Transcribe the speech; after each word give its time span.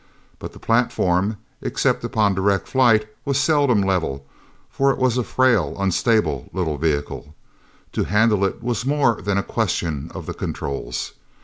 But 0.39 0.53
the 0.53 0.57
platform, 0.59 1.37
except 1.61 2.03
upon 2.03 2.33
direct 2.33 2.67
flight, 2.67 3.07
was 3.23 3.39
seldom 3.39 3.83
level, 3.83 4.25
for 4.67 4.89
it 4.89 4.97
was 4.97 5.15
a 5.15 5.23
frail, 5.23 5.75
unstable 5.77 6.49
little 6.53 6.79
vehicle! 6.79 7.35
To 7.91 8.05
handle 8.05 8.43
it 8.43 8.63
was 8.63 8.83
more 8.83 9.21
than 9.21 9.37
a 9.37 9.43
question 9.43 10.09
of 10.15 10.25
the 10.25 10.33
controls. 10.33 11.13